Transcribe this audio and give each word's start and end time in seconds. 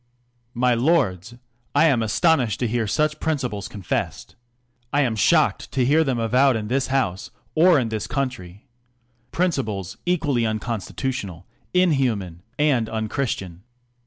''My 0.65 0.73
Lohds, 0.73 1.37
I 1.75 1.85
AM 1.85 2.01
astonished 2.01 2.59
to 2.61 2.67
hear 2.67 2.87
such 2.87 3.19
principles 3.19 3.67
confessed! 3.67 4.35
I 4.91 5.01
am 5.01 5.15
shocked 5.15 5.71
to 5.73 5.85
hear 5.85 6.03
them 6.03 6.17
avowed 6.17 6.55
in 6.55 6.69
this 6.69 6.87
House, 6.87 7.29
or 7.53 7.77
in 7.77 7.89
this 7.89 8.07
country! 8.07 8.65
Princi 9.31 9.63
j)les, 9.63 9.97
equally 10.07 10.43
unconstitutional, 10.43 11.45
iirimman, 11.75 12.39
and 12.57 12.89
unchristian! 12.89 13.61